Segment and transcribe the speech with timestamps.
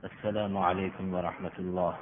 [0.00, 1.94] السلام عليكم ورحمة الله.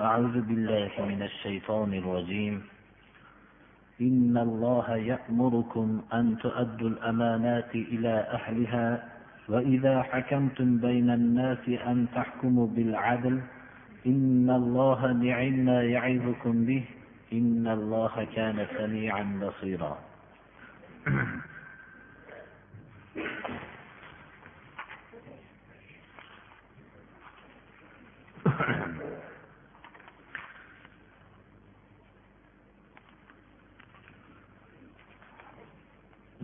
[0.00, 2.62] أعوذ بالله من الشيطان الرجيم.
[4.00, 9.08] إن الله يأمركم أن تؤدوا الأمانات إلى أهلها
[9.48, 13.40] وإذا حكمتم بين الناس أن تحكموا بالعدل
[14.06, 16.84] إن الله نعم ما يعظكم به
[17.32, 19.98] إن الله كان سميعا بصيرا.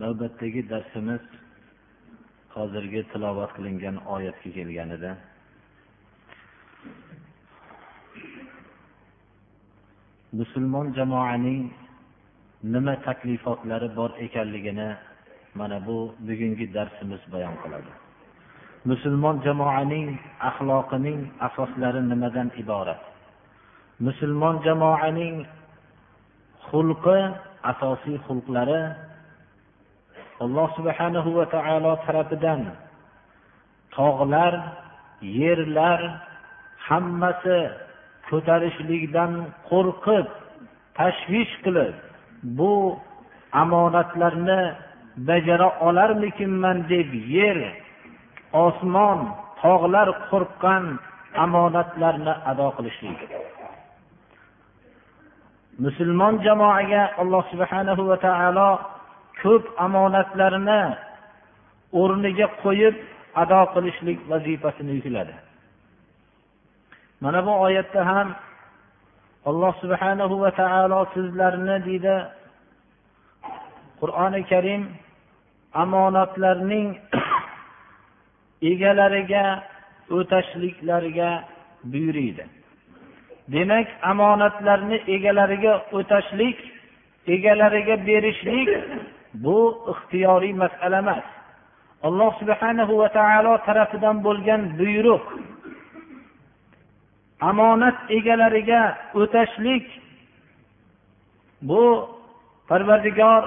[0.01, 1.23] Navbatdagi darsimiz
[2.55, 5.11] hozirgi tilovat qilingan oyatga kelgan edi
[10.39, 11.61] musulmon jamoaning
[12.73, 14.89] nima taklifotlari bor ekanligini
[15.59, 17.91] mana bu bugungi darsimiz bayon qiladi.
[18.85, 20.07] Musulmon jamoaning
[20.49, 23.01] axloqining asoslari nimadan iborat?
[23.99, 25.35] Musulmon jamoaning
[26.67, 27.19] xulqi
[27.71, 28.81] asosiy xulqlari
[30.43, 32.61] alloh subhanahu va taolo tarafidan
[33.97, 34.53] tog'lar
[35.39, 35.99] yerlar
[36.87, 37.59] hammasi
[38.29, 39.31] ko'tarishlikdan
[39.69, 40.27] qo'rqib
[40.97, 41.95] tashvish qilib
[42.57, 42.73] bu
[43.63, 44.61] omonatlarni
[45.29, 47.57] bajara olarmikinman deb yer
[48.65, 49.19] osmon
[49.61, 50.83] tog'lar qo'rqqan
[51.43, 53.19] omonatlarni ado qilishlik.
[55.83, 58.69] Musulmon jamoaga alloh subhanahu va taolo
[59.39, 60.81] ko'p omonatlarni
[62.01, 62.95] o'rniga qo'yib
[63.41, 65.35] ado qilishlik vazifasini yukladi.
[67.21, 68.27] Mana bu oyatda ham
[69.49, 72.15] alloh subhanahu va taolo sizlarni deydi
[74.01, 74.83] qur'oni karim
[75.83, 76.87] omonatlarning
[78.71, 79.45] egalariga
[80.17, 81.29] o'tashliklariga
[81.91, 82.43] buyuriydi.
[83.53, 86.57] Demak omonatlarni egalariga o'tashlik
[87.27, 88.69] egalariga berishlik
[89.33, 89.57] bu
[89.91, 91.23] ixtiyoriy masala emas.
[92.03, 95.25] Alloh subhanahu va taolo tarafidan bo'lgan buyruq.
[97.49, 98.81] Omonat egalariga
[99.19, 99.85] o'tashlik
[101.69, 101.83] bu
[102.69, 103.43] parvardigor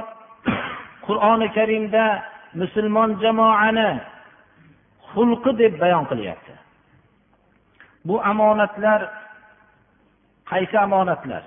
[1.06, 2.04] qur'oni karimda
[2.60, 3.90] musulmon jamoani
[5.10, 6.54] xulqi deb bayon qilyapti.
[8.06, 9.00] Bu omonatlar
[10.50, 11.42] qaysi omonatlar?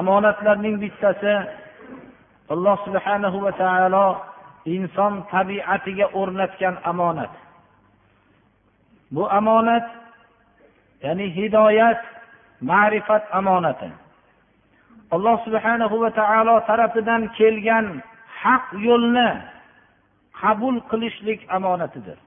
[0.00, 1.34] Omonatlarning bittasi
[2.48, 4.06] alloh subhanahu va taolo
[4.66, 7.30] inson tabiatiga o'rnatgan omonat
[9.14, 9.86] bu omonat
[11.02, 12.00] ya'ni hidoyat
[12.60, 13.90] ma'rifat omonati
[15.14, 18.02] alloh subhanahu va taolo tarafidan kelgan
[18.42, 19.28] haq yo'lni
[20.40, 22.18] qabul qilishlik omonatidir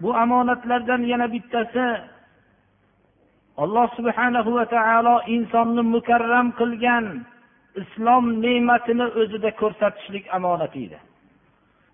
[0.00, 1.86] bu omonatlardan yana bittasi
[3.62, 7.04] alloh subhanahu va taolo insonni mukarram qilgan
[7.76, 10.98] islom ne'matini o'zida ko'rsatishlik amonati edi.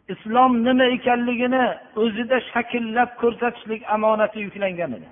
[0.08, 1.64] Islom nima ekanligini
[2.02, 5.08] o'zida shakllab ko'rsatishlik amonati yuklangan edi.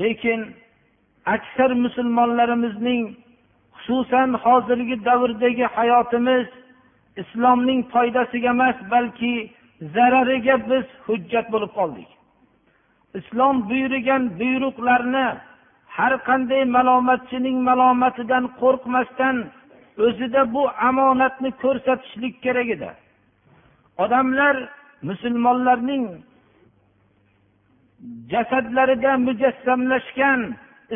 [0.00, 0.40] Lekin
[1.34, 3.02] aksar musulmonlarimizning
[3.82, 6.46] xususan hozirgi davrdagi hayotimiz
[7.22, 9.34] islomning foydasiga emas balki
[9.94, 12.10] zarariga biz hujjat bo'lib qoldik.
[13.18, 15.26] Islom buyurgan buyruqlarni
[15.96, 19.36] har qanday malomatchining malomatidan qo'rqmasdan
[20.06, 22.90] o'zida bu omonatni ko'rsatishlik kerak edi.
[24.04, 24.56] Odamlar
[25.08, 26.04] musulmonlarning
[28.32, 30.40] jasadlarida mujassamlashgan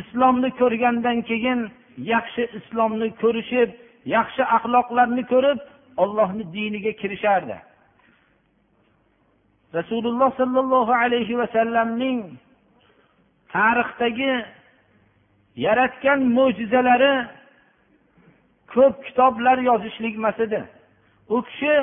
[0.01, 1.61] islomni ko'rgandan keyin
[2.13, 3.71] yaxshi islomni ko'rishib
[4.17, 5.59] yaxshi axloqlarni ko'rib
[6.03, 7.57] ollohni diniga kirishardi.
[9.79, 12.19] Rasululloh sollallohu alayhi vasallamning
[13.55, 14.33] tarixdagi
[15.67, 17.15] yaratgan mo'jizalari
[18.75, 20.61] ko'p kitoblar yozishlik emas edi.
[21.35, 21.75] U kishi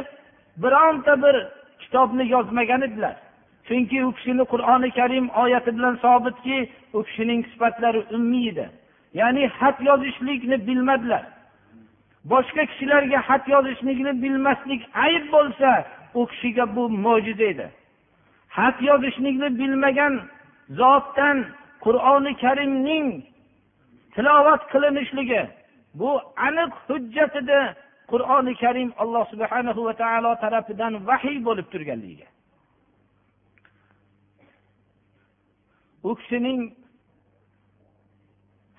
[0.63, 1.35] bironta bir
[1.81, 3.15] kitobni yozmagan edilar.
[3.68, 6.57] Chunki u kishini qur'oni karim oyati bilan sobitki
[6.94, 8.65] u kishining sifatlari ummiy edi.
[9.13, 11.23] Ya'ni xat yozishlikni bilmadilar.
[12.31, 15.69] Boshqa kishilarga xat yozishlikni bilmaslik ayb bo'lsa
[16.19, 17.68] u kishiga bu mo'jiza edi.
[18.57, 20.13] Xat yozishlikni bilmagan
[20.80, 21.38] zotdan
[21.83, 23.07] qur'oni karimning
[24.18, 25.42] tilovat qilinishligi
[26.00, 26.10] bu
[26.48, 27.60] aniq hujjat edi
[28.12, 32.28] qur'oni karim alloh subhanahu va taolo tarafidan vahiy bo'lib turganligiga.
[36.08, 36.62] U kishining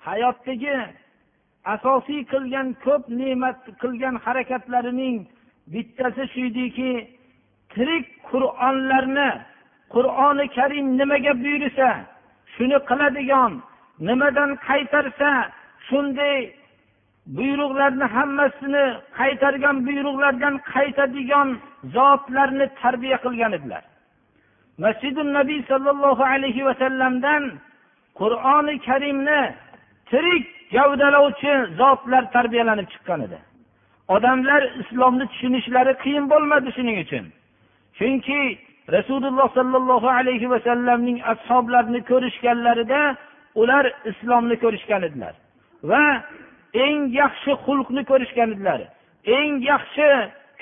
[0.07, 0.75] hayotdagi
[1.75, 5.17] asosiy qilgan ko'p ne'mat qilgan harakatlarining
[5.73, 6.91] bittasi shu ediki
[7.73, 9.29] tirik qur'onlarni
[9.93, 11.89] qur'oni karim nimaga buyursa
[12.53, 13.51] shuni qiladigan
[14.07, 15.29] nimadan qaytarsa
[15.87, 16.37] shunday
[17.37, 18.85] buyruqlarni hammasini
[19.19, 21.49] qaytargan buyruqlardan qaytadigan
[21.95, 23.83] zotlarni tarbiya qilgan edilar.
[24.83, 27.43] Masjidi nabiy sollallohu alayhi vasallamdan
[28.19, 29.41] qur'oni karimni
[30.09, 30.45] tirik
[30.75, 33.39] gavdalovchi zotlar tarbiyalanib chiqqan edi.
[34.15, 37.25] Odamlar islomni tushunishlari qiyin bo'lmadi shuning uchun.
[37.97, 38.41] Chunki
[38.95, 43.01] rasululloh sollallohu alayhi vasallamning ashoblarini ko'rishganlarida
[43.55, 45.33] ular islomni ko'rishgan edilar.
[45.83, 46.03] Va
[46.85, 48.79] eng yaxshi xulqni ko'rishgan edilar.
[49.37, 50.07] Eng yaxshi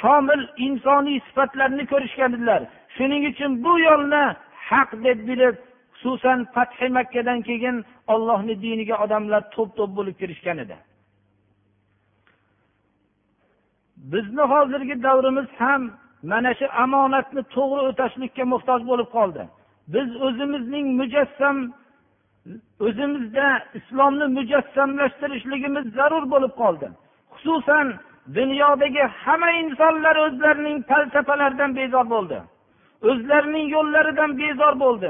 [0.02, 2.62] komil insoniy sifatlarni ko'rishgan edilar.
[2.96, 4.24] Shuning uchun bu yo'lni
[4.70, 5.56] haq deb bilib
[6.00, 10.78] xususan fathi makkadan keyin ollohni diniga odamlar to'p to'p bo'lib kirishgan edi.
[14.12, 15.82] Bizni hozirgi davrimiz ham
[16.32, 19.44] mana shu omonatni to'g'ri o'tashlikka muhtoj bo'lib qoldi.
[19.94, 21.58] Biz o'zimizning mujassam
[22.86, 23.48] o'zimizda
[23.80, 26.88] islomni mujassamlashtirishligimiz zarur bo'lib qoldi.
[27.34, 27.88] Xususan
[28.38, 32.38] dunyodagi hamma insonlar o'zlarining falsafalaridan bezor bo'ldi.
[33.10, 35.10] O'zlarining yo'llaridan bezor bo'ldi.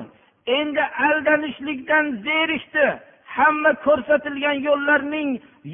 [0.57, 2.85] Endi aldanishlikdan zerikdi
[3.37, 5.29] hamma ko'rsatilgan yo'llarning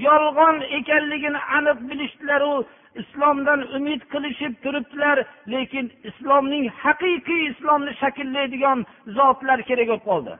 [0.07, 2.56] yolg'on ekanligini aniq bilishdilaru
[3.01, 5.18] islomdan umid qilishib turibdilar
[5.54, 8.80] lekin islomning haqiqiy islomni shakllaydigan
[9.18, 10.33] zotlar kerak bo'lib qoldi.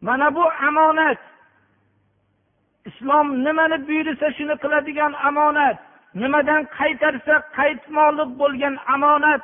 [0.00, 1.18] Mana bu omonat
[2.88, 5.76] islom nimani buyursa shuni qiladigan omonat
[6.14, 9.42] nimadan qaytarsa qaytmoqlik bo'lgan omonat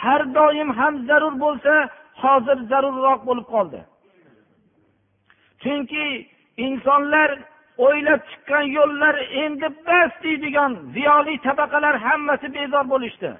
[0.00, 1.74] har doim ham zarur bo'lsa
[2.22, 3.80] hozir zarurroq bo'lib qoldi.
[5.62, 6.06] Chunki
[6.66, 7.30] insonlar
[7.86, 13.30] o'ylab chiqqan yo'llar endi bas deydigan ziyoli tabaqalar hammasi bezor bo'lishdi.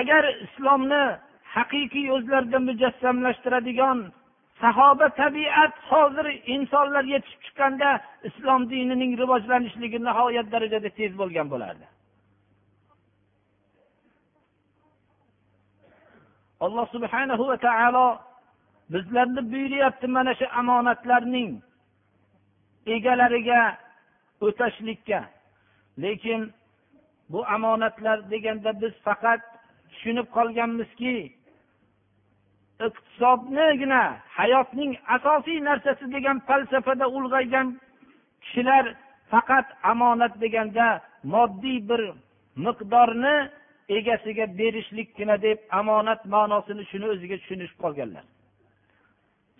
[0.00, 1.04] Agar islomni
[1.54, 3.98] haqiqiy o'zlarida mujassamlashtiradigan
[4.60, 7.90] sahoba tabiat hozir insonlar yetishib chiqqanda
[8.28, 11.86] islom dinining rivojlanishligi nihoyat darajada tez bo'lgan bo'lardi.
[16.64, 18.06] Alloh subhanahu va taolo
[18.92, 21.50] bizlarni buyuryapti mana shu omonatlarning
[22.86, 23.60] egalariga
[24.46, 25.20] o'tashlikka.
[26.02, 26.40] Lekin
[27.30, 29.40] bu omonatlar deganda biz faqat
[29.90, 31.35] tushunib qolganmizki
[32.87, 34.01] iqtisodnigina
[34.37, 37.67] hayotning asosiy narsasi degan falsafada ulg'aygan
[38.43, 38.85] kishilar
[39.31, 40.87] faqat omonat deganda
[41.33, 42.01] moddiy bir
[42.65, 43.35] miqdorni
[43.97, 48.25] egasiga berishlikgina deb omonat ma'nosini shuni o'ziga tushunishib qolganlar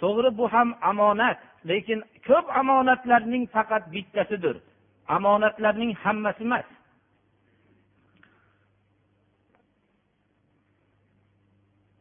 [0.02, 1.40] to'g'ri bu ham omonat
[1.70, 4.56] lekin ko'p omonatlarning faqat bittasidir
[5.18, 6.68] omonatlarning hammasi emas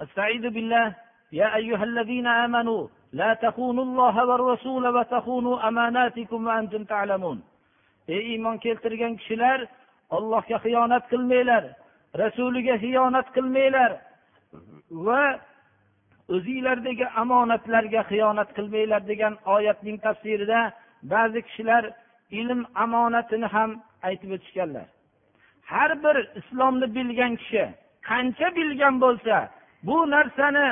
[0.05, 0.87] استعيذ بالله
[1.35, 7.41] يا أيها الذين آمنوا لا تخونوا الله والرسول وتخونوا أماناتكم وأنتم تعلمون
[8.09, 9.59] ey iymon keltirgan kishilar
[10.17, 11.65] ollohga xiyonat qilmanglar
[12.23, 13.91] rasuliga xiyonat qilmanglar
[15.07, 15.25] va
[16.35, 20.61] o'zinglardagi omonatlarga xiyonat qilmanglar degan oyatning tafsirida
[21.13, 21.83] ba'zi kishilar
[22.41, 23.71] ilm omonatini ham
[24.09, 24.87] aytib o'tishganlar
[25.73, 27.65] har bir islomni bilgan kishi
[28.11, 29.37] qancha bilgan bo'lsa
[29.89, 30.69] bu narsani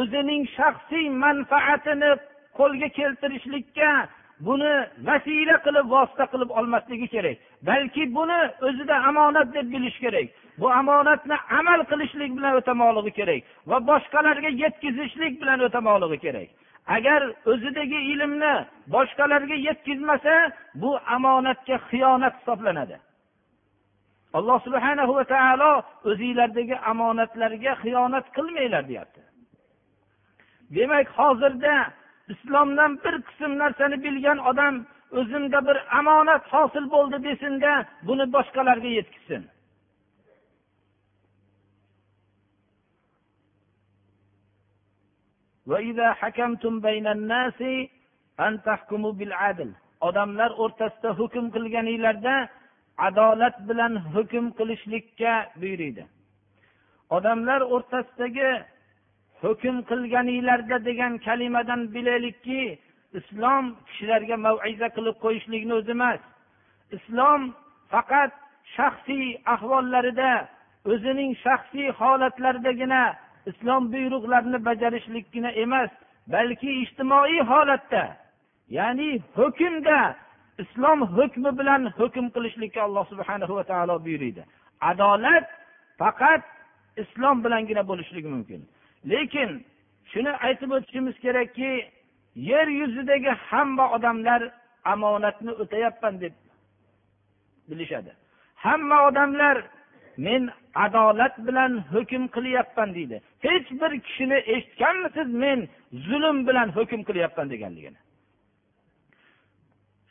[0.00, 2.10] o'zining shaxsiy manfaatini
[2.58, 3.90] qo'lga keltirishlikka
[4.46, 4.72] buni
[5.08, 7.36] vasila qilib vosita qilib olmasligi kerak.
[7.68, 10.28] Balki buni o'zida omonat deb bilish kerak.
[10.60, 16.48] Bu omonatni amal qilishlik bilan o'tamoqligi kerak va boshqalarga yetkazishlik bilan o'tamoqligi kerak.
[16.96, 17.20] Agar
[17.52, 18.54] o'zidagi ilmni
[18.94, 20.34] boshqalarga yetkazmasa
[20.82, 22.96] bu omonatga xiyonat hisoblanadi.
[24.38, 25.72] Alloh subhana va taolo
[26.10, 29.25] o'zinglardagi omonatlarga xiyonat qilmanglar deyapti.
[30.70, 31.74] Demak hozirda
[32.28, 34.74] islomdan bir qism narsani bilgan odam
[35.18, 37.72] o'zimda bir omonat hosil bo'ldi desinda
[38.08, 39.42] buni boshqalarga yetkazsin
[50.00, 52.34] odamlar o'rtasida hukm qilganinglarda
[53.08, 56.04] adolat bilan hukm qilishlikka buyuriydi.
[57.16, 58.50] Odamlar o'rtasidagi
[59.42, 62.62] hukm qilganinglarda degan kalimadan bilaylikki
[63.18, 66.20] islom kishilarga maviza qilib qo'yishlikni o'zi emas.
[66.96, 67.40] Islom
[67.92, 68.32] faqat
[68.76, 70.32] shaxsiy ahvollarida
[70.92, 73.02] o'zining shaxsiy holatlaridagina
[73.50, 75.90] islom buyruqlarini bajarishlikgina emas
[76.34, 78.04] balki ijtimoiy holatda
[78.78, 79.98] ya'ni hukmda
[80.62, 84.42] islom hukmi bilan hukm qilishlikka alloh subhana va taolo buyuriydi
[84.90, 85.46] adolat
[86.00, 86.42] faqat
[87.02, 88.60] islom bilangina bo'lishligi mumkin.
[89.12, 89.50] Lekin
[90.12, 91.70] shuni aytib o'tishimiz kerakki
[92.50, 94.42] yer yuzidagi hamma odamlar
[94.92, 96.34] omonatni o'tayapman deb
[97.68, 98.12] bilishadi.
[98.54, 99.56] Hamma odamlar
[100.16, 103.16] men adolat bilan hukm qilyapman deydi.
[103.46, 107.98] Hech bir kishini eshitganmisiz men zulm bilan hukm qilyapman deganligini?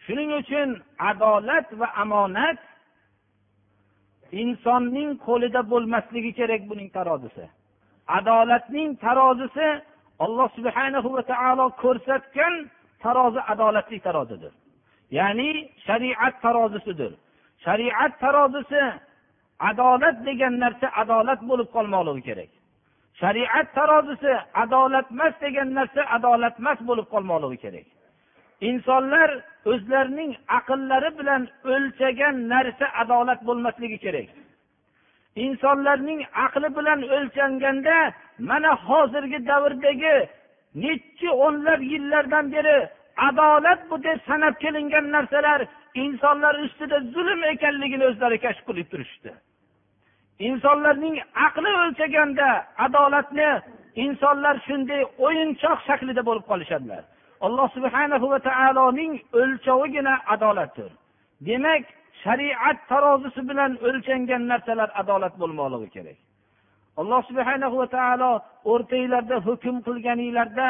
[0.05, 0.69] Shuning uchun
[1.11, 2.59] adolat va omonat
[4.31, 7.45] insonning qo'lida bo'lmasligi kerak buning tarozisi
[8.07, 9.67] adolatning tarozisi
[10.19, 12.53] alloh subhana va taolo ko'rsatgan
[13.03, 14.53] tarozi adolatli tarozidir.
[15.17, 15.49] Ya'ni
[15.85, 17.11] shariat tarozisidir.
[17.65, 18.81] Shariat tarozisi
[19.59, 22.51] adolat degan narsa adolat bo'lib qolmoqligi kerak.
[23.21, 24.31] Shariat tarozisi
[24.63, 27.87] adolatmas degan narsa adolatmas bo'lib qolmoqligi kerak.
[28.69, 29.29] Insonlar
[29.71, 31.41] o'zlarining aqllari bilan
[31.73, 34.27] o'lchagan narsa adolat bo'lmasligi kerak.
[35.35, 37.97] Insonlarning aqli bilan o'lchanganda
[38.49, 40.15] mana hozirgi davrdagi
[40.83, 42.77] nechi o'nlab yillardan beri
[43.27, 45.59] adolat bu deb sanab kelingan narsalar
[46.03, 49.31] insonlar ustida zulm ekanligini o'zlari kashf qilib turishdi.
[50.49, 51.15] Insonlarning
[51.47, 52.47] aqli o'lchaganda
[52.85, 53.49] adolatni
[54.05, 57.03] insonlar shunday o'yinchoq shaklida bo'lib qolishadilar.
[57.45, 60.91] Alloh subhana va taoloning o'lchovigina adolatdir
[61.47, 61.83] demak
[62.25, 66.17] shariat tarozisi bilan o'lchangan narsalar adolat bo'lmoqligi kerak.
[67.01, 68.31] Alloh subhana va taolo
[68.71, 70.69] o'rtanglarda hukm qilganinglarda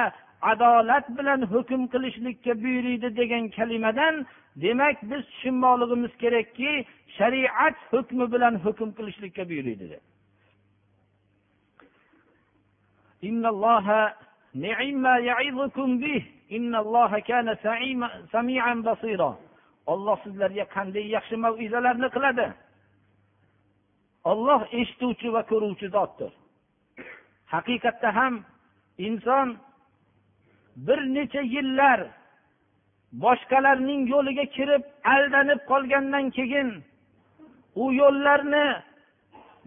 [0.52, 4.16] adolat bilan hukm qilishlikka buyuriydi degan kalimadan
[4.64, 6.72] demak biz tushunmoqligimiz kerakki
[7.18, 10.04] shariat hukmi bilan hukm qilishlikka buyuriydi deb.
[19.92, 22.48] Olloh sizlarga qanday yaxshi mavizalarni qiladi?
[24.32, 26.32] Olloh eshituvchi va ko'ruvchi zotdir.
[27.54, 28.34] Haqiqatda ham
[29.08, 29.48] inson
[30.88, 32.00] bir necha yillar
[33.24, 34.84] boshqalarning yo'liga kirib
[35.16, 36.70] aldanib qolgandan keyin
[37.82, 38.68] u yo'llarni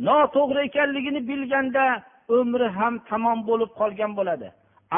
[0.09, 1.85] noto'g'ri ekanligini bilganda
[2.39, 4.49] umri ham tamom bo'lib qolgan bo'ladi.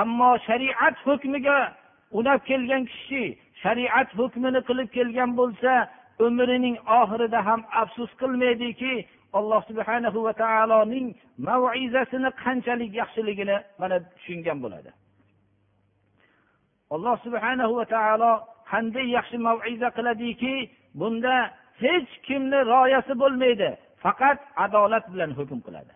[0.01, 1.59] Ammo shariat hukmiga
[2.19, 3.23] unab kelgan kishi
[3.63, 5.73] shariat hukmini qilib kelgan bo'lsa
[6.27, 8.93] umrining oxirida ham afsus qilmaydiki
[9.39, 11.07] alloh subhana va taoloning
[11.49, 14.91] maizasini qanchalik yaxshiligini mana tushungan bo'ladi.
[16.95, 18.33] Alloh subhana va taolo
[18.71, 20.55] qanday yaxshi maiza qiladiki
[21.01, 21.35] bunda
[21.83, 23.71] hech kimni rioyasi bo'lmaydi
[24.05, 25.93] faqat adolat bilan hukm qiladi.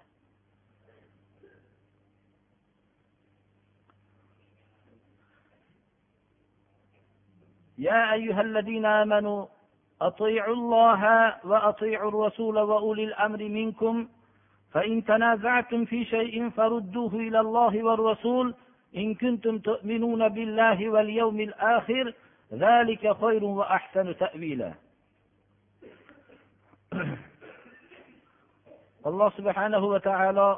[7.89, 9.41] يا أيها الذين آمنوا
[10.01, 11.03] أطيعوا الله
[11.45, 14.09] وأطيعوا الرسول وأولي الأمر منكم.
[14.73, 18.55] فإن تنازعتم في شيء فردوه إلى الله والرسول.
[18.97, 22.05] إن كنتم تؤمنون بالله واليوم الآخر
[22.53, 24.71] ذلك خير وأحسن تأويلا.
[29.05, 30.49] alloh subhanahu va taolo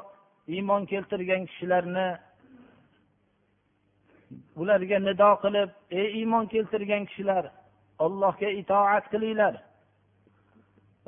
[0.47, 2.07] iymon keltirgan kishilarni
[4.61, 5.69] ularga nido qilib
[5.99, 7.43] ey iymon keltirgan kishilar
[8.05, 9.55] allohga itoat qilinglar.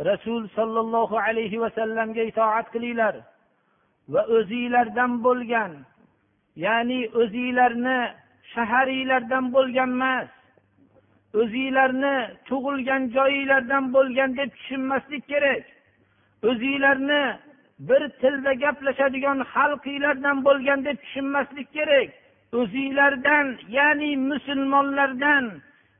[0.09, 3.15] Rasul sollallohu alayhi vasallamga itoat qilinglar
[4.13, 5.71] va o'zinglardan bo'lgan
[6.65, 7.99] ya'ni o'zinglarni
[8.53, 10.29] shaharinglardan bo'lgan emas
[11.41, 12.15] o'zinglarni
[12.49, 15.63] tug'ilgan joyinglardan bo'lgan deb tushunmaslik kerak.
[16.49, 17.23] O'zinglarni
[17.89, 22.09] bir tilda gaplashadigan xalqinglardan bo'lgan deb tushunmaslik kerak.
[22.53, 25.45] O'zinglardan ya'ni musulmonlardan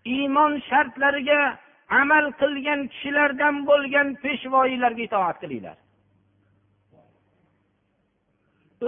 [0.05, 1.41] iymon shartlariga
[1.89, 5.77] amal qilgan kishilardan bo'lgan peshvoiylarga itoat qilinglar.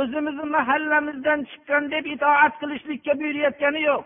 [0.01, 4.05] O'zimizni mahallamizdan chiqqan deb itoat qilishlikka buyurayotgani yo'q.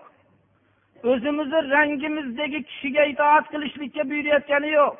[1.11, 4.95] O'zimizni rangimizdagi kishiga itoat qilishlikka buyurayotgani yo'q.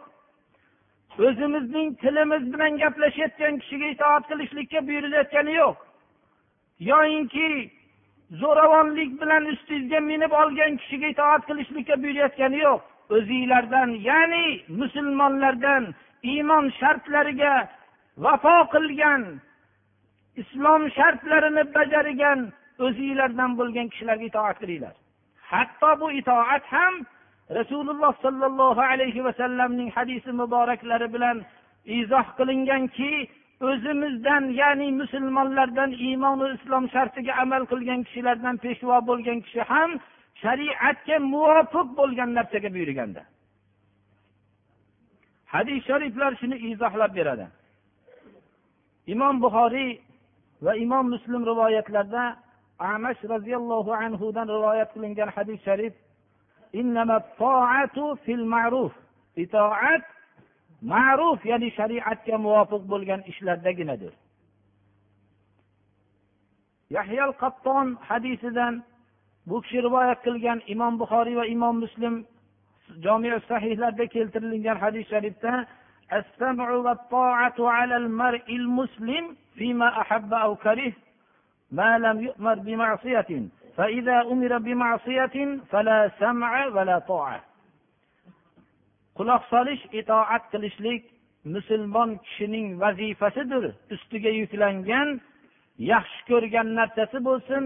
[1.28, 5.76] O'zimizning tilimiz bilan gaplashayotgan kishiga itoat qilishlikka buyurilayotgani yo'q.
[6.92, 7.48] Yoyinki
[8.42, 12.82] zo'ravonlik bilan ustingizga minib olgan kishiga itoat qilishlikka buyurayotgani yo'q.
[13.16, 14.46] O'zinglardan ya'ni
[14.80, 15.84] musulmonlardan
[16.32, 17.54] iymon shartlariga
[18.18, 19.22] vafo qilgan
[20.42, 22.40] islom shartlarini bajargan
[22.86, 24.96] o'zinglardan bo'lgan kishilarga itoat qilinglar.
[25.52, 26.94] Hatto bu itoat ham
[27.58, 31.38] rasululloh sollallohu alayhi vasallamning hadisi muboraklari bilan
[32.00, 33.12] izoh qilinganki
[33.62, 39.90] o'zimizdan ya'ni musulmonlardan iymonu islom shartiga amal qilgan kishilardan peshvo bo'lgan kishi ham
[40.44, 43.22] shariatga muvofiq bo'lgan narsaga buyurganda.
[45.54, 47.46] Hadis shariflar shuni izohlab beradi.
[49.14, 49.92] Imom buxoriy
[50.66, 52.24] va imom muslim rivoyatlarida
[52.94, 55.94] amash roziyallohu anhudan rivoyat qilingan hadis sharif
[59.44, 60.06] itoat
[60.82, 64.14] ma'ruf ya'ni shariatga muvofiq bo'lgan ishlardaginadir
[66.90, 68.84] yahyal qatton hadisidan
[69.48, 72.14] bu kishi rivoyat qilgan imom buxoriy va imom muslim
[73.06, 75.54] jomi sahihlarda keltirilgan hadis sharifda
[81.72, 82.30] ما لم
[89.18, 91.04] quloq solish itoat qilishlik
[91.54, 93.64] musulmon kishining vazifasidir.
[93.96, 95.10] Ustiga yuklangan
[95.94, 97.64] yaxshi ko'rgan narsasi bo'lsin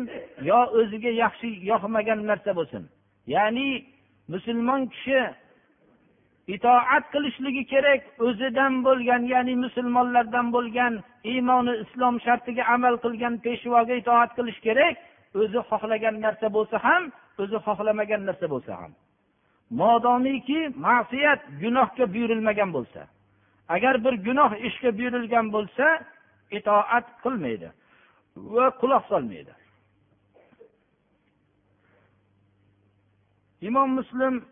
[0.49, 2.83] yo o'ziga yaxshi yoqmagan narsa bo'lsin.
[3.35, 3.69] Ya'ni
[4.33, 5.19] musulmon kishi
[6.55, 10.93] itoat qilishligi kerak o'zidan bo'lgan ya'ni musulmonlardan bo'lgan
[11.33, 14.95] iymoni islom shartiga amal qilgan peshvoga itoat qilish kerak
[15.41, 17.03] o'zi xohlagan narsa bo'lsa ham
[17.41, 18.91] o'zi xohlamagan narsa bo'lsa ham.
[19.71, 23.01] Modomiki ma'siyat gunohga buyurilmagan bo'lsa
[23.75, 25.85] agar bir gunoh ishga buyurilgan bo'lsa
[26.57, 27.69] itoat qilmaydi
[28.35, 29.53] va quloq solmaydi.
[33.61, 34.45] Imom muslim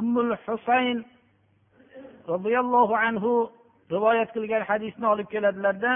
[0.00, 0.98] ummul husayn
[2.28, 3.32] roziyallohu anhu
[3.94, 5.92] rivoyat qilgan hadisni olib keladilarda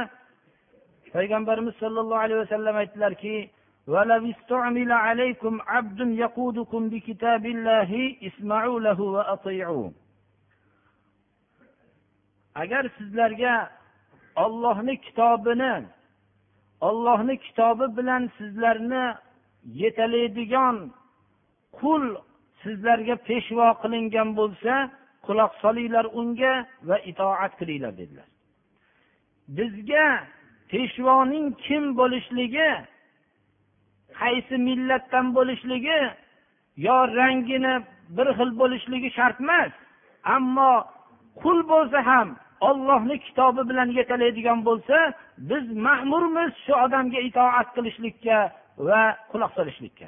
[1.14, 3.50] payg'ambarimiz sollallohu alayhi vasallam aytdilarki
[3.87, 7.91] ولو استعمل عليكم عبد يقودكم بكتاب الله
[8.27, 9.89] اسمعوا له وأطيعوا
[12.55, 13.69] agar sizlarga
[14.35, 15.85] ollohni kitobini
[16.81, 19.05] ollohni kitobi bilan sizlarni
[19.81, 20.77] yetalaydigan
[21.79, 22.03] qul
[22.63, 24.73] sizlarga peshvo qilingan bo'lsa
[25.25, 26.53] quloq solinglar unga
[26.89, 28.27] va itoat qilinglar dedilar
[29.57, 30.07] bizga
[30.71, 32.69] peshvoning kim bo'lishligi
[34.20, 36.00] qaysi millatdan bo'lishligi
[36.86, 37.74] yo rangini
[38.16, 39.72] bir xil bo'lishligi shart emas.
[40.36, 40.72] Ammo
[41.42, 42.28] qul bo'lsa ham
[42.68, 44.98] ollohni kitobi bilan yetalaydigan bo'lsa
[45.50, 48.38] biz ma'murmiz shu odamga itoat qilishlikka
[48.86, 50.06] va quloq solishlikka.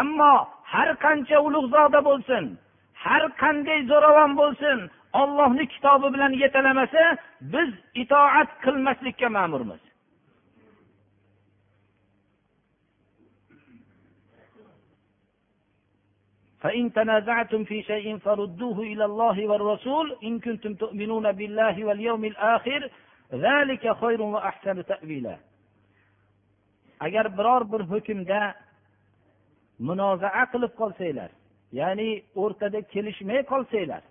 [0.00, 0.34] Ammo
[0.72, 2.44] har qancha ulug'zoda bo'lsin
[3.04, 4.78] har qanday zo'ravon bo'lsin
[5.22, 7.04] ollohni kitobi bilan yetalamasa
[7.52, 7.70] biz
[8.02, 9.82] itoat qilmaslikka ma'murmiz.
[16.63, 22.89] فإن تنازعتم في شيء فردوه إلى الله والرسول إن كنتم تؤمنون بالله واليوم الآخر
[23.33, 25.37] ذلك خير وأحسن تأويلا
[27.03, 28.41] agar biror bir hukmda
[29.79, 31.31] munozaa qilib qolsanglar
[31.79, 32.09] ya'ni
[32.43, 34.03] o'rtada kelishmay qolsanglar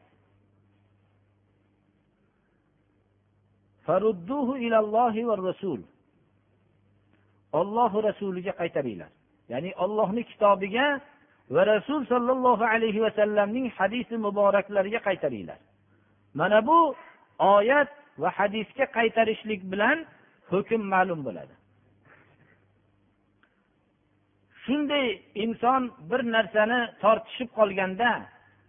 [7.61, 9.11] olloh rasuliga qaytaringlar
[9.53, 10.87] ya'ni ollohni kitobiga
[11.56, 15.60] va rasul sollallohu alayhi vasallamning hadisi muboraklariga qaytaringlar.
[16.34, 16.96] Mana bu
[17.40, 17.90] oyat
[18.22, 19.98] va hadisga qaytarishlik bilan
[20.52, 21.54] hukm ma'lum bo'ladi.
[24.64, 25.06] Shunday
[25.44, 28.10] inson bir narsani tortishib qolganda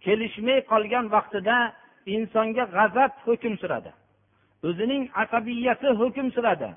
[0.05, 1.57] kelishmay qolgan vaqtida
[2.15, 3.91] insonga g'azab hukm suradi.
[4.67, 6.69] O'zining asabiyati hukm suradi.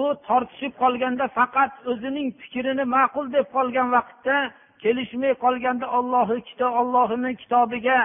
[0.00, 4.36] U tortishib qolganda faqat o'zining fikrini ma'qul deb qolgan vaqtda
[4.84, 7.98] kelishmay qolganda ollohni kitob ollohini kitobiga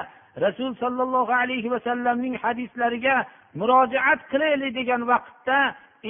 [0.45, 3.15] rasul sollallohu alayhi vasallamning hadislariga
[3.59, 5.57] murojaat qilaylik degan vaqtda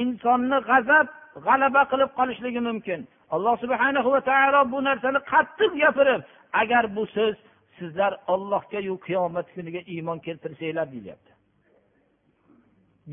[0.01, 1.07] insonni g'azab
[1.45, 2.99] g'alaba qilib qolishligi mumkin.
[3.35, 6.21] Alloh subhana va taolo bu narsani qattiq gapirib
[6.61, 7.35] agar bu so'z
[7.77, 11.31] sizlar ollohgayu qiyomat kuniga iymon keltirsanglar deyapti.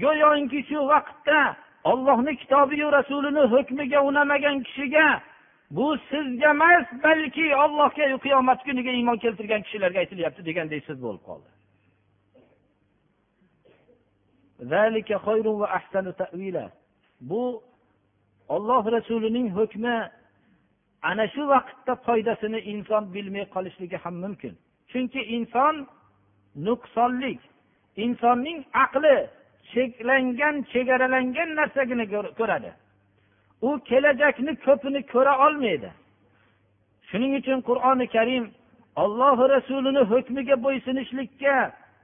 [0.02, 1.40] Go'yoki shu vaqtda
[1.90, 5.06] ollohni kitobiyu rasulini hukmiga unamagan kishiga
[5.70, 11.48] bu sizga emas balki allohga qiyomat kuniga iymon keltirgan kishilarga aytilyapti deganday so'z bo'lib qoldi.
[17.30, 17.62] Bu
[18.48, 19.96] olloh rasulining hukmi
[21.02, 24.54] ana shu vaqtda foydasini inson bilmay qolishligi ham mumkin.
[24.90, 25.74] Chunki inson
[26.66, 27.40] nuqsonlik
[28.04, 29.16] insonning aqli
[29.72, 32.04] cheklangan chegaralangan narsagina
[32.40, 32.70] ko'radi.
[33.62, 35.90] U kelajakni ko'pini ko'ra olmaydi.
[37.08, 38.44] Shuning uchun qur'oni karim
[39.02, 41.54] ollohi rasulini hukmiga bo'ysunishlikka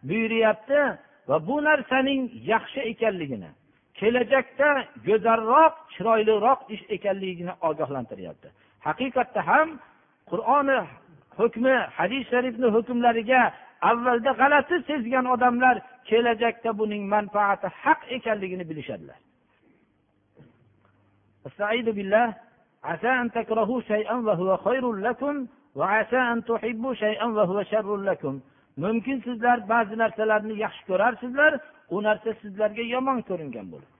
[0.09, 0.81] buyuryapti
[1.29, 3.51] va bu narsaning yaxshi ekanligini
[3.99, 4.69] kelajakda
[5.07, 8.49] go'zalroq chiroyliroq ish ekanligini ogohlantiryapti.
[8.87, 9.69] Haqiqatda ham
[10.31, 10.79] qur'oni
[11.39, 13.43] hukmi hadis sharifni hukmlariga
[13.91, 15.77] avvalda g'alati sezgan odamlar
[16.09, 19.19] kelajakda buning manfaati haq ekanligini bilishadilar.
[21.48, 22.28] استعيذ بالله
[22.84, 28.40] عسى أن تكرهوا شيئا وهو خير لكم وعسى أن تحبوا شيئا وهو شر لكم
[28.78, 31.52] mumkin sizlar ba'zi narsalarni yaxshi ko'rarsizlar
[31.96, 33.96] u narsa sizlarga yomon ko'ringan bo'ladi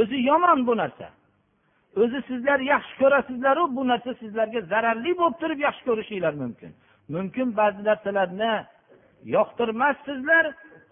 [0.00, 1.06] o'zi yomon bu narsa
[2.02, 6.72] o'zi sizlar yaxshi ko'rasizlaru bu narsa sizlarga zararli bo'lib turib yaxshi ko'rishinglar mumkin
[7.14, 8.52] mumkin ba'zi narsalarni
[9.36, 10.44] yoqtirmassizlar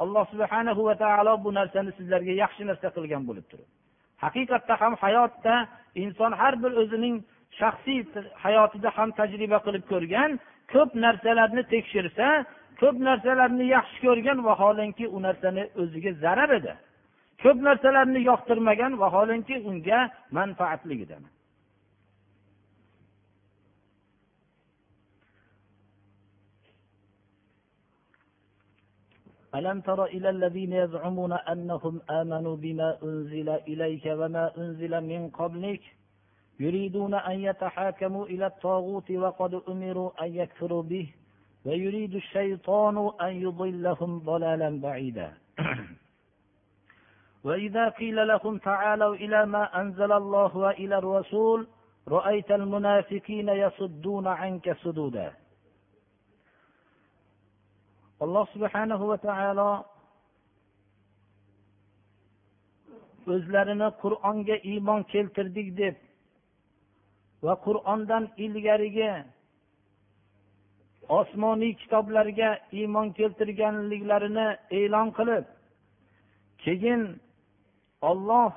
[0.03, 3.75] alloh subhana va taolo bu narsani sizlarga yaxshi narsa qilgan bo'lib turibdi
[4.24, 5.56] haqiqatda ham hayotda
[6.04, 7.16] inson har bir o'zining
[7.60, 8.00] shaxsiy
[8.46, 10.32] hayotida ham tajriba qilib ko'rgan
[10.74, 12.28] ko'p narsalarni tekshirsa
[12.82, 16.74] ko'p narsalarni yaxshi ko'rgan vaholanki u narsani o'ziga zarar edi.
[17.44, 20.00] Ko'p narsalarni yoqtirmagan vaholanki unga
[20.38, 21.24] manfaatligidan.
[29.56, 35.82] ألم تر إلى الذين يزعمون أنهم آمنوا بما أنزل إليك وما أنزل من قبلك؟
[36.60, 41.10] يريدون أن يتحاكموا إلى الطاغوت وقد أمروا أن يكفروا به
[41.66, 45.34] ويريد الشيطان أن يضلهم ضلالا بعيدا.
[47.44, 51.68] وإذا قيل لهم تعالوا إلى ما أنزل الله وإلى الرسول
[52.08, 55.34] رأيت المنافقين يصدون عنك صدودا
[58.24, 59.72] alloh subhanahu va taolo
[63.34, 65.96] o'zlarini qur'onga iymon keltirdik deb
[67.46, 69.12] va qur'ondan ilgarigi
[71.20, 74.48] osmoniy kitoblarga iymon keltirganliklarini
[74.80, 75.46] e'lon qilib
[76.64, 77.02] keyin
[78.10, 78.52] olloh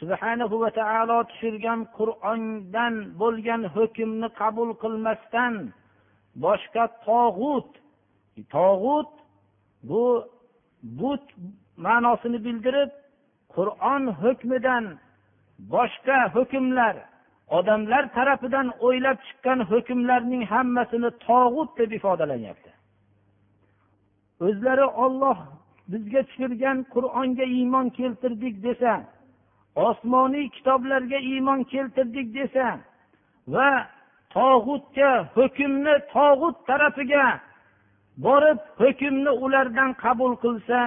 [0.00, 5.54] subhanahu va taolo tushirgan qur'ondan bo'lgan hukmni qabul qilmasdan
[6.44, 7.70] boshqa tog'ut
[8.44, 9.10] tog'ut
[9.82, 10.04] bu
[10.82, 11.24] but
[11.76, 12.90] ma'nosini bildirib
[13.54, 14.84] qur'on hukmidan
[15.58, 16.94] boshqa hukmlar
[17.58, 22.70] odamlar tarafidan o'ylab chiqqan hukmlarning hammasini tog'ut deb ifodalanyapti.
[24.46, 25.38] O'zlari olloh
[25.92, 28.92] bizga tushirgan qur'onga iymon keltirdik desa
[29.86, 32.66] osmoniy kitoblarga iymon keltirdik desa
[33.54, 33.70] va
[34.36, 37.26] tog'utga hukmni tog'ut tarafiga
[38.26, 40.78] borib hukmni ulardan qabul qilsa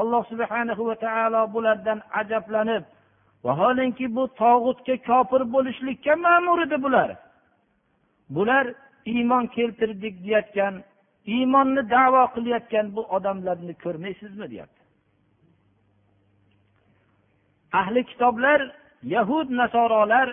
[0.00, 2.84] alloh subhana va taolo bulardan ajablanib
[3.44, 7.10] vaholanki bu tog'utga kofir bo'lishlikka ma'mur edi bular.
[8.36, 8.66] Bular
[9.12, 10.74] iymon keltirdik deyotgan
[11.34, 14.82] iymonni davo qilayotgan bu odamlarni ko'rmaysizmi deyapti.
[17.80, 18.60] Ahli kitoblar
[19.14, 20.28] yahud nasorolar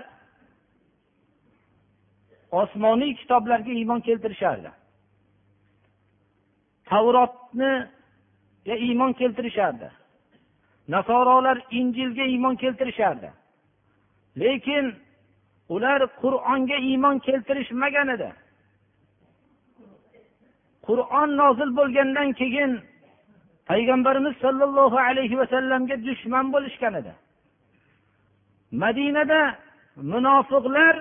[2.61, 4.69] osmoniy kitoblarga iymon keltirishardi.
[6.89, 7.87] Tavrotni
[8.65, 9.89] iymon keltirishardi.
[10.87, 13.29] Nasorolar injilga iymon keltirishardi.
[14.39, 14.95] Lekin
[15.69, 18.29] ular qur'onga iymon keltirishmagan edi.
[20.87, 22.71] Qur'on nozil bo'lgandan keyin
[23.69, 27.13] payg'ambarimiz sollallohu alayhi vasallamga dushman bo'lishgan edi.
[28.71, 29.41] Madinada
[30.11, 30.95] munofiqlar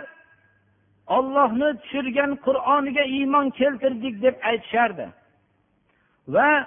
[1.16, 5.06] ollohni tushirgan qur'oniga iymon keltirdik deb aytishardi.
[6.28, 6.66] Va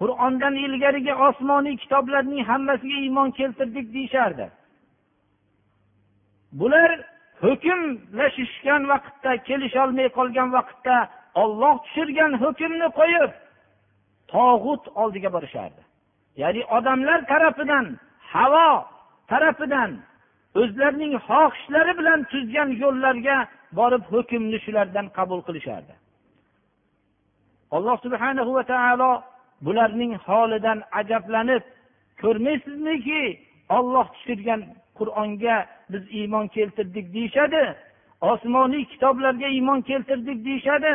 [0.00, 4.46] qur'ondan ilgarigi osmoniy kitoblarning hammasiga iymon keltirdik deyishardi.
[6.52, 6.90] Bular
[7.44, 10.96] hukmlashishgan vaqtda kelisholmay qolgan vaqtda
[11.42, 13.30] olloh tushirgan hukmni qo'yib
[14.32, 15.82] tog'ut oldiga borishardi.
[16.42, 17.86] Ya'ni odamlar tarafidan
[18.34, 18.70] havo
[19.30, 19.90] tarafidan
[20.60, 23.36] o'zlarining xohishlari bilan tuzgan yo'llarga
[23.78, 25.94] borib hukmni shulardan qabul qilishardi.
[27.76, 29.10] Alloh subhana va taolo
[29.66, 31.62] bularning holidan ajablanib
[32.22, 33.22] ko'rmaysizmiki
[33.76, 34.60] olloh tushirgan
[34.98, 35.56] qur'onga
[35.92, 37.62] biz iymon keltirdik deyishadi
[38.20, 40.92] osmoniy kitoblarga iymon keltirdik deyishadi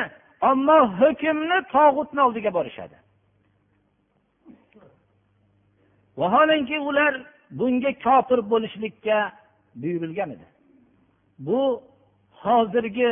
[0.50, 2.98] ammo hukmni tog'utni oldiga borishadi.
[6.18, 7.14] Vaholanki ular
[7.60, 9.18] bunga kofir bo'lishlikka
[9.82, 10.48] buyurilgan edi.
[11.40, 11.62] Bu
[12.44, 13.12] hozirgi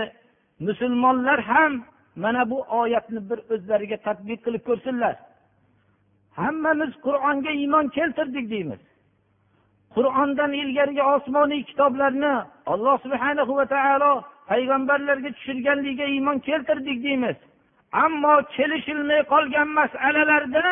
[0.60, 1.74] musulmonlar ham
[2.16, 5.16] mana bu oyatni bir o'zlariga tadbiq qilib ko'rsinlar.
[6.40, 8.82] Hammamiz qur'onga iymon keltirdik deymiz.
[9.96, 12.34] Qur'ondan ilgarigi osmoniy kitoblarni
[12.74, 14.12] alloh subhana va taolo
[14.50, 17.38] payg'ambarlarga tushirganligiga iymon keltirdik deymiz.
[18.06, 20.66] Ammo kelishilmay qolgan masalalarda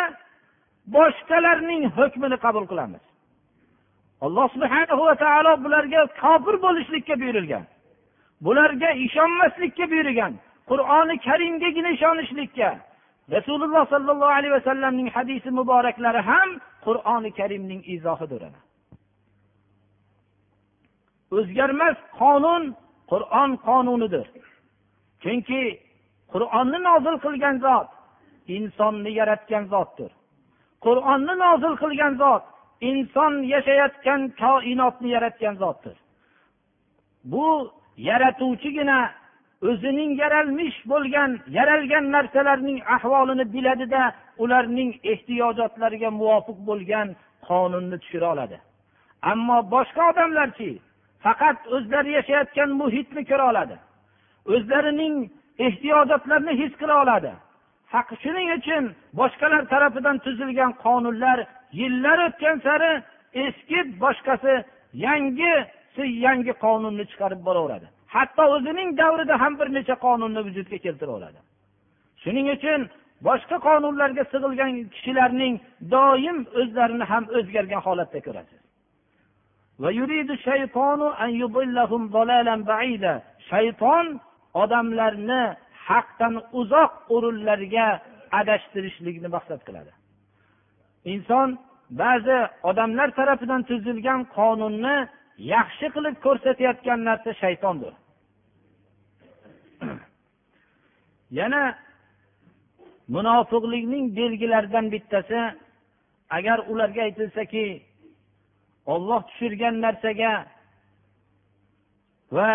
[0.95, 3.04] boshqalarning hukmini qabul qilamiz.
[4.25, 7.63] Alloh subhana va taolo bularga kofir bo'lishlikka buyurilgan
[8.45, 10.34] bularga ishonmaslikka buyurgan
[10.72, 12.70] qur'oni karimgagina ishonishlikka.
[13.36, 16.50] Rasululloh sollallohu alayhi vasallamning hadisi muboraklari ham
[16.86, 18.44] qur'oni karimning izohidir
[21.38, 22.64] o'zgarmas qonun
[23.12, 24.28] qur'on qonunidir.
[25.24, 25.62] Chunki
[26.34, 27.90] qur'onni nozil qilgan zot
[28.56, 30.12] insonni yaratgan zotdir.
[30.86, 32.44] Qur'onni nozil qilgan zot
[32.90, 35.98] inson yashayotgan koinotni yaratgan zotdir.
[37.32, 37.46] Bu
[38.10, 39.00] yaratuvchigina
[39.69, 44.02] o'zining yaralmish bo'lgan yaralgan narsalarning ahvolini biladida
[44.43, 47.08] ularning ehtiyojotlariga muvofiq bo'lgan
[47.47, 48.58] qonunni tushira oladi.
[49.32, 50.69] Ammo boshqa odamlarchi
[51.26, 53.76] faqat o'zlari yashayotgan muhitni ko'ra oladi
[54.54, 55.15] o'zlarining
[55.65, 57.32] ehtiyojotlarini his qila oladi.
[58.24, 58.84] Shuning uchun
[59.19, 61.38] boshqalar tarafidan tuzilgan qonunlar
[61.80, 62.91] yillar o'tgan sari
[63.45, 64.54] eski boshqasi
[65.06, 67.88] yangisi yangi qonunni chiqarib boraveradi.
[68.15, 71.39] Hatto o'zining davrida ham bir necha qonunni vujudga keltiraveradi
[72.24, 72.82] shuning uchun
[73.28, 75.54] boshqa qonunlarga sig'ilgan kishilarning
[75.95, 78.62] doim o'zlarini ham o'zgargan holatda ko'rasiz.
[83.50, 84.06] Shayton
[84.63, 85.43] odamlarni
[85.88, 87.88] haqdan uzoq o'rinlarga
[88.39, 89.91] adashtirishlikni maqsad qiladi.
[91.13, 91.50] Inson
[92.04, 92.38] ba'zi
[92.69, 94.97] odamlar tarafidan tuzilgan qonunni
[95.56, 97.93] yaxshi qilib ko'rsatayotgan narsa shaytondir.
[101.32, 101.76] Yana
[103.15, 105.41] munofiqlikning belgilaridan bittasi
[106.30, 107.84] agar ularga aytilsaki
[108.86, 110.34] olloh tushirgan narsaga
[112.32, 112.52] va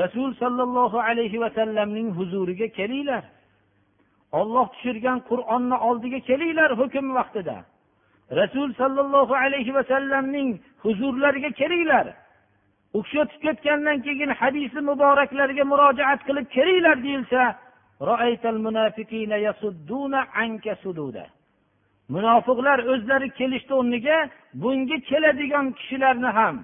[0.00, 3.24] rasul sollallohu alayhi vasallamning huzuriga kelinglar.
[4.32, 7.56] Olloh tushirgan qur'onni oldiga kelinglar hukm vaqtida.
[8.40, 10.48] Rasul sollallohu alayhi vasallamning
[10.84, 12.06] huzurlariga kelinglar.
[12.96, 17.42] U kishi o'tib ketgandan keyin hadisi muboraklarga murojaat qilib kelinglar deyilsa
[22.14, 24.18] munofiqlar o'zlari kelishdi o'rniga
[24.62, 26.56] bunga keladigan kishilarni ham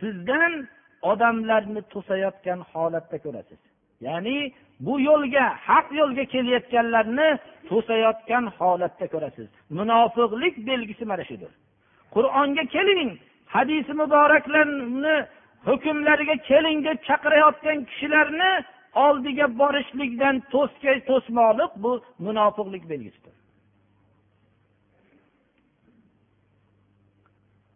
[0.00, 0.52] sizdan
[1.02, 3.60] odamlarni to'sayotgan holatda ko'rasiz.
[4.06, 4.36] Ya'ni
[4.86, 7.28] bu yo'lga haq yo'lga kelayotganlarni
[7.68, 9.46] to'sayotgan holatda ko'rasiz.
[9.78, 11.52] Munofiqlik belgisi mana shudir.
[12.14, 13.10] Qur'onga keling
[13.55, 15.15] hadisi muboraklarni
[15.67, 18.51] hukmlariga keling deb chaqirayotgan kishilarni
[19.05, 21.91] oldiga borishlikdan to'sga to'smoqlik bu
[22.25, 23.35] munofiqlik belgisidir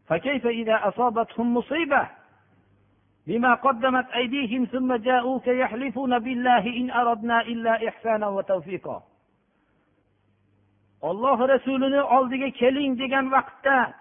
[0.10, 2.04] فكيف إذا أصابتهم مصيبة
[3.28, 8.98] بما قدمت أيديهم ثم جاءوك يحلفون بالله إن أردنا إلا إحسانا وتوفيقا
[11.02, 13.94] olloh rasulini oldiga keling degan vaqtda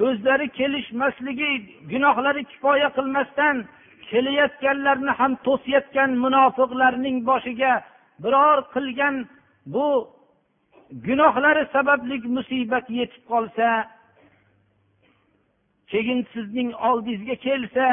[0.00, 1.50] o'zlari kelishmasligi
[1.90, 3.56] gunohlari kifoya qilmasdan
[4.10, 7.72] kelayotganlarni ham to'sayotgan munofiqlarning boshiga
[8.22, 9.14] biror qilgan
[9.74, 9.88] bu
[11.06, 13.68] gunohlari sababli musibat yetib qolsa
[15.90, 17.86] keyin sizning oldingizga kelsa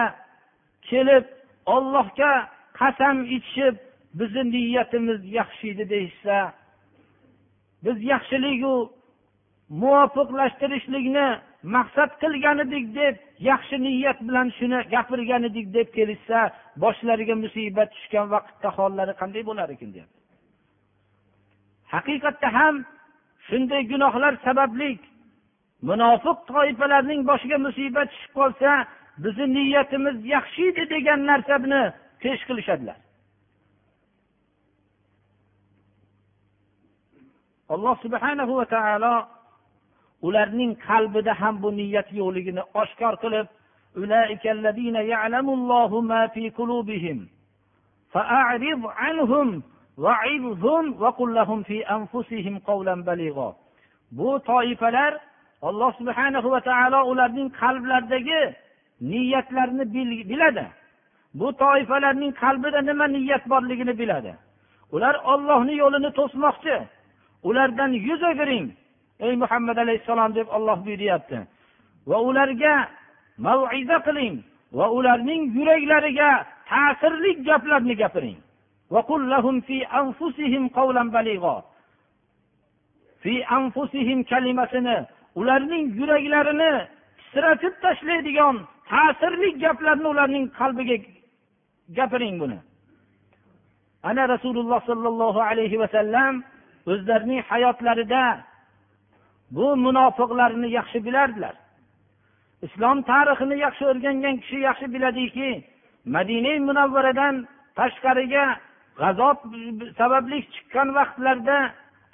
[0.89, 1.25] kelib
[1.75, 2.33] ollohga
[2.79, 3.75] qasam ichishib
[4.19, 6.37] bizni niyatimiz yaxshi edi deyishsa
[7.83, 8.75] biz yaxshiligu
[9.81, 11.27] muvofiqlashtirishlikni
[11.63, 13.15] maqsad qilgan edik deb
[13.49, 16.39] yaxshi niyat bilan shuni gapirgan edik deb kelishsa
[16.83, 20.19] boshlariga musibat tushgan vaqtda hollari qanday bo'lar ekan deyapti.
[21.93, 22.75] Haqiqatda ham
[23.47, 24.91] shunday gunohlar sababli
[25.89, 28.71] munofiq toifalarning boshiga musibat tushib qolsa
[29.23, 31.81] bizni niyatimiz yaxshi edi degan narsani
[32.21, 32.99] pesh qilishadilar.
[37.73, 39.15] Alloh subhanahu va taolo
[40.27, 43.47] ularning qalbida ham bu niyat yo'qligini oshkor qilib
[54.17, 55.13] bu toifalar
[55.61, 58.41] alloh subhanahu va taolo ularning qalblaridagi
[59.01, 59.85] niyatlarini
[60.29, 60.65] biladi.
[61.33, 64.33] Bu toifalarning qalbida nima niyat borligini biladi.
[64.91, 66.77] Ular ollohni yo'lini to'smoqchi.
[67.43, 68.65] Ulardan yuz o'giring.
[69.25, 71.39] ey muhammad alayhissalom deb olloh buyuryapti.
[72.09, 72.73] Va ularga
[73.45, 74.35] maviza qiling
[74.77, 76.31] va ularning yuraklariga
[76.69, 78.39] ta'sirli gaplarni gapiring.
[83.23, 84.97] Fi anfusihim kalimasini
[85.39, 86.71] ularning yuraklarini
[87.17, 88.55] titratib tashlaydigan
[88.91, 90.97] ta'sirli gaplarni ularning qalbiga
[91.97, 92.59] gapiring buni.
[94.09, 96.33] Ana rasululloh sollallohu alayhi vasallam
[96.91, 98.23] o'zlarining hayotlarida
[99.55, 101.55] bu munofiqlarni yaxshi bilardilar.
[102.65, 105.49] Islom tarixini yaxshi o'rgangan kishi yaxshi biladiki
[106.15, 107.35] madina munavvaradan
[107.77, 108.45] tashqariga
[108.99, 109.37] g'azob
[109.99, 111.57] sababli chiqqan vaqtlarda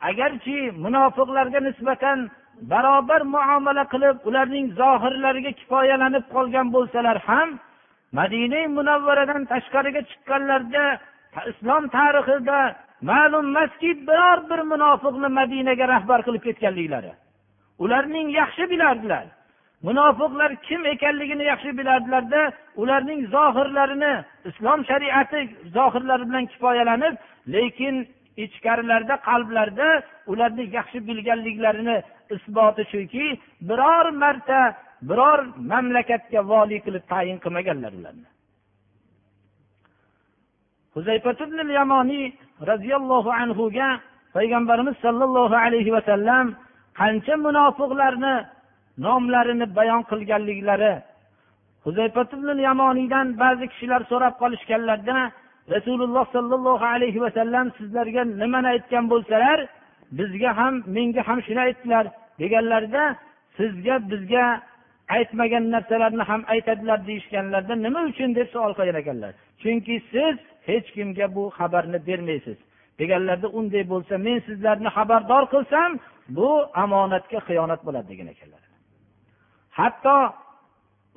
[0.09, 2.19] agarchi munofiqlarga nisbatan
[2.71, 7.49] barobar muomala qilib ularning zohirlariga kifoyalanib qolgan bo'lsalar ham
[8.19, 10.85] madina munavvaradan tashqariga chiqqanlarida
[11.51, 12.59] islom tarixida
[13.09, 17.11] ma'lum emaski biror bir munofiqni madinaga rahbar qilib ketganliklari.
[17.83, 19.25] Ularning yaxshi bilardilar.
[19.87, 22.41] Munofiqlar kim ekanligini yaxshi bilardilarda
[22.81, 24.13] ularning zohirlarini
[24.49, 25.39] islom shariati
[25.75, 27.15] zohirlari bilan kifoyalanib
[27.55, 27.95] lekin
[28.43, 29.89] ichkarilarida qalblarida
[30.31, 31.97] ularni yaxshi bilganliklarini
[32.35, 33.25] isboti shuki
[33.69, 34.61] biror marta
[35.09, 35.39] biror
[35.71, 38.27] mamlakatga voliy qilib tayin qilmaganlar ularni.
[41.79, 42.25] Yamoniy
[42.69, 43.89] roziyallohu anhuga
[44.35, 46.45] payg'ambarimiz sollallohu alayhi vasallam
[46.99, 48.35] qancha munofiqlarni
[49.05, 50.93] nomlarini bayon qilganliklari.
[52.67, 55.17] Yamoniydan ba'zi kishilar so'rab qolishganlarida
[55.73, 59.59] rasululloh sollallohu alayhi vasallam sizlarga nimani aytgan bo'lsalar
[60.19, 62.05] bizga ham menga ham shuni aytdilar
[62.41, 63.03] deganlarida
[63.57, 64.45] sizga bizga
[65.17, 69.31] aytmagan narsalarni ham aytadilar deyishganlarida nima uchun deb savol qilgan ekanlar.
[69.61, 70.35] Chunki siz
[70.69, 72.57] hech kimga bu xabarni bermaysiz.
[72.99, 75.91] Deganlarida unday bo'lsa men sizlarni xabardor qilsam
[76.37, 76.49] bu
[76.83, 78.63] omonatga xiyonat bo'ladi degan ekanlar.
[79.79, 80.17] Hatto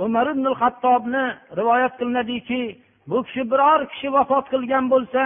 [0.04, 1.24] umar ibn hattobni
[1.58, 2.62] rivoyat qilinadiki
[3.10, 5.22] bu kishi biror kishi vafot qilgan bo'lsa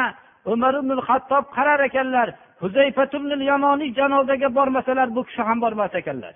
[0.53, 2.29] umar ibn hattob qarar ekanlar
[3.53, 6.35] yamoniy janozaga bormasalar bu kishi ham bormas ekanlar.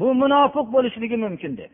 [0.00, 1.72] Bu munofiq bo'lishligi mumkin deb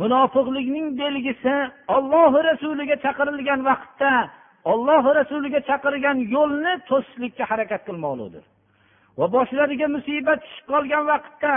[0.00, 1.54] munofiqlikning belgisi
[1.96, 4.12] ollohi rasuliga chaqirilgan vaqtda
[4.72, 8.44] olloh rasuliga chaqirgan yo'lni to'sishlikka harakat qilmoqlikdir
[9.18, 11.54] va boshlariga musibat tushib qolgan vaqtda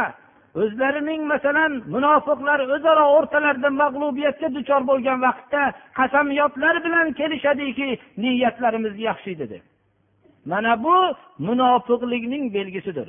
[0.62, 5.62] o'zlarining masalan munofiqlar o'zaro o'rtalarida mag'lubiyatga duchor bo'lgan vaqtda
[5.99, 7.88] qasamyodlar bilan kelishadiki
[8.23, 9.63] niyatlarimiz yaxshi edi deb
[10.51, 10.95] mana bu
[11.47, 13.08] munofiqlikning belgisidir.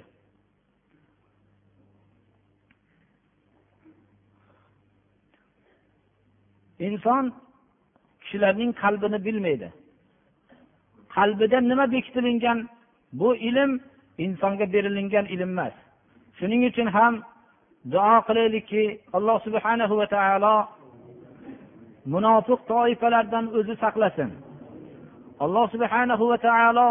[6.78, 7.32] Inson
[8.20, 9.68] kishilarning qalbini bilmaydi.
[11.16, 12.68] Qalbida nima bekitilingan?
[13.12, 13.80] Bu ilm
[14.18, 15.74] insonga berilingan ilm emas.
[16.38, 17.14] Shuning uchun ham
[17.92, 20.56] duo qilaylikki alloh subhanahu va taolo
[22.12, 24.30] munofiq toifalardan o'zi saqlasin.
[25.44, 26.90] Alloh subhanahu va taolo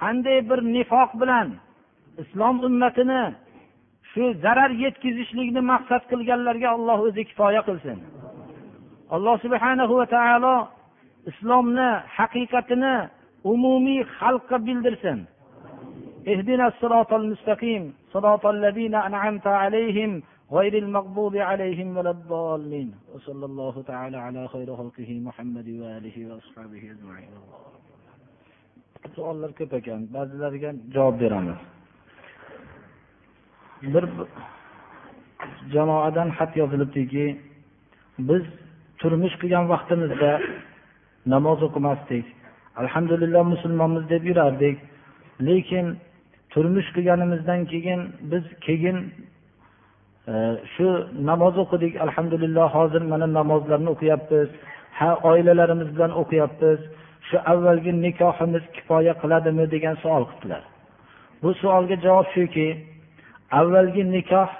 [0.00, 1.48] qanday bir nifoq bilan
[2.22, 3.22] islom ummatini
[4.10, 7.98] shu zarar yetkazishlikni maqsad qilganlarga alloh o'zi kifoya qilsin.
[9.16, 10.54] Alloh subhanahu va taolo
[11.30, 12.94] islomni haqiqatini
[13.52, 15.20] umumiy xalqqa bildirsin
[16.32, 17.82] اهدنا الصراط المستقيم
[18.14, 20.10] صراط الذين أنعمت عليهم
[20.52, 27.32] غير المغضوب عليهم ولا الضالين وصلى الله تعالى على خير خلقه محمد وآله وأصحابه أجمعين
[29.16, 31.58] savollar ko'p ekan ba'zilariga javob beramiz
[33.94, 34.04] bir
[35.74, 37.24] jamoadan xat yozilibdiki
[38.28, 38.44] biz
[39.00, 40.32] turmush qilgan vaqtimizda
[41.34, 42.24] namoz o'qimasdik.
[42.82, 44.76] Alhamdulillah musulmonmiz deb yurardik.
[45.48, 45.86] Lekin
[46.52, 48.96] turmush qilganimizdan keyin biz keyin
[50.32, 50.34] e,
[50.74, 50.86] shu
[51.30, 51.92] namoz o'qidik.
[52.06, 54.48] Alhamdulillah hozir mana namozlarni o'qiyapmiz.
[54.98, 56.80] Ha oilalarimiz bilan o'qiyapmiz.
[57.28, 60.62] Shu avvalgi nikohimiz kifoya qiladimi degan savol qildilar.
[61.42, 62.68] Bu savolga javob shuki
[63.60, 64.50] avvalgi nikoh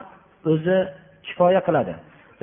[0.53, 0.79] o'zi
[1.27, 1.95] kifoya qiladi.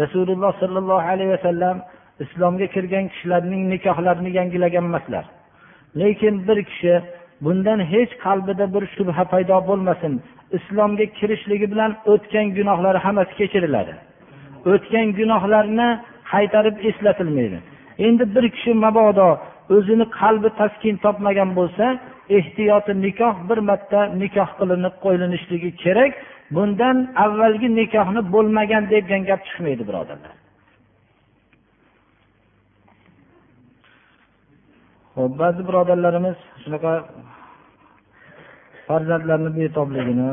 [0.02, 1.78] Rasululloh sollallohu alayhi vasallam
[2.24, 5.26] islomga kirgan kishilarning nikohlarini yangilagan emaslar.
[6.00, 6.94] Lekin bir kishi
[7.42, 10.14] bundan hech qalbida bir shubha paydo bo'lmasin
[10.58, 13.94] islomga kirishligi bilan o'tgan gunohlari hammasi kechiriladi.
[14.72, 15.90] O'tgan gunohlarni
[16.32, 17.58] qaytarib eslatilmaydi.
[18.08, 19.30] Endi bir kishi mabodo
[19.76, 21.86] o'zini qalbi taskin topmagan bo'lsa
[22.38, 26.14] ehtiyoti nikoh bir marta nikoh qilinib qo'yilishligi kerak.
[26.52, 30.36] Bundan avvalgi nikohni bo'lmagan degan gap chiqmaydi birodarlar.
[35.18, 36.94] Ho'p ba'zi birodarlarimiz shunaqa
[38.88, 40.30] farzandlarni betobligini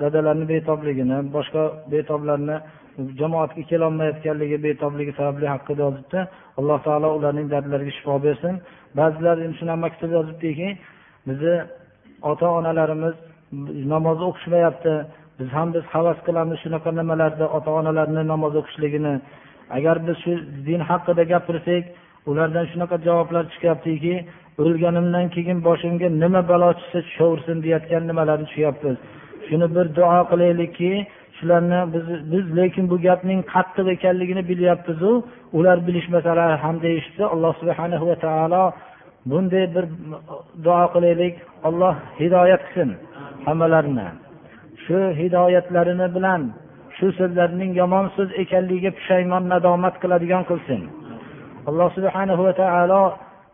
[0.00, 2.56] dadalarni betobligini boshqa betoblarni
[3.20, 6.18] jamoatga kelolmayotganligi betobligi sababli haqida yozibdi.
[6.58, 8.54] Alloh taolo ularning dardlariga shifo bersin.
[8.98, 10.68] Ba'zilar shunaqa maktub yozibdiki
[11.28, 11.54] bizni
[12.30, 13.14] ota onalarimiz
[13.92, 14.94] namoz o'qishmayapti.
[15.38, 19.14] Biz ham biz havas qilamiz shunaqa nimalarda ota onalarni namoz o'qishligini.
[19.76, 20.32] Agar biz shu
[20.68, 21.84] din haqida gapirsak
[22.30, 24.14] ulardan shunaqa javoblar chiqyaptiki
[24.62, 28.96] o'lganimdan keyin boshimga nima balo tushsa tushaversin deyotgan nimalarni tushyapmiz.
[29.46, 30.92] Shuni bir duo qilaylikki
[31.38, 35.12] shularni biz biz lekin bu gapning qattiq ekanligini bilyapmizu.
[35.58, 38.64] Ular bilishmasalar ham deyishdi alloh subhana va taolo
[39.30, 39.84] bunday bir
[40.64, 41.34] duo qilaylik.
[41.68, 42.90] Alloh hidoyat qilsin
[43.46, 44.08] hammalarini
[44.87, 46.41] shu hidoyatlarini bilan
[46.97, 50.81] shu so'zlarning yomon so'z ekanligiga pushaymon nadomat qiladigan qilsin
[51.69, 53.03] alloh subhana va taolo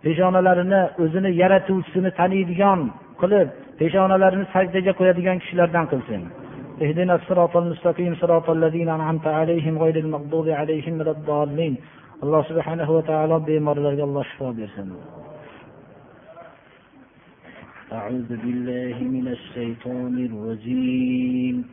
[0.04, 2.80] peshonalarini o'zini yaratuvchisini taniydigan
[3.22, 3.48] qilib
[3.80, 6.24] peshonalarini sajdaga qo'yadigan kishilardan qilsin
[6.86, 11.74] اهدنا الصراط المستقيم صراط الذين أنعمت عليهم غير المغضوب عليهم ولا الضالين
[12.24, 14.90] alloh subhanahu va taolo bemorlarga alloh shifo bersin
[17.95, 21.65] أعوذ بالله من الشيطان الرجيم.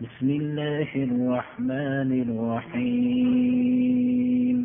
[0.00, 4.56] بسم الله الرحمن الرحيم.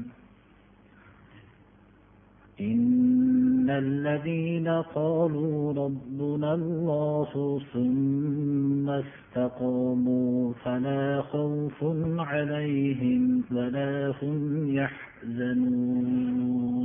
[2.61, 11.83] إن الذين قالوا ربنا الله ثم استقاموا فلا خوف
[12.19, 16.84] عليهم ولا هم يحزنون.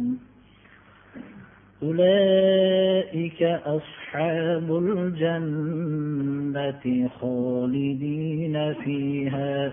[1.83, 9.73] أولئك أصحاب الجنة خالدين فيها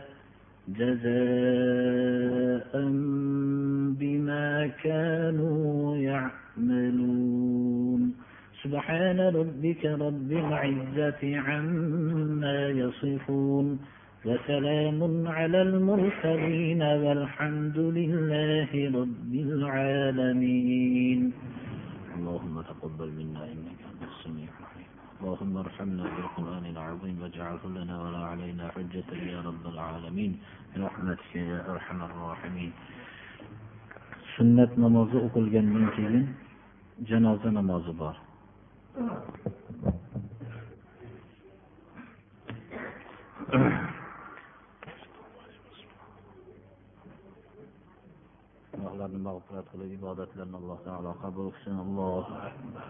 [0.67, 2.71] جزاء
[3.99, 8.13] بما كانوا يعملون.
[8.63, 13.79] سبحان ربك رب العزة عما يصفون.
[14.25, 21.33] وسلام على المرسلين والحمد لله رب العالمين.
[22.17, 24.91] اللهم تقبل منا إنك أنت السميع العليم.
[25.21, 30.31] اللهم ارحمنا بالقرآن العظيم واجعله لنا ولا علينا حجة يا رب العالمين.
[30.75, 32.71] برحمتك يا أرحم الراحمين.
[34.37, 36.25] sunnat namozi o'qilgandan keyin
[37.09, 38.15] janoza namozi bor
[48.87, 51.75] gunohlarni mag'firat qilib ibodatlarni alloh taolo qabul qilsin.
[51.83, 52.87] Allohu akbar.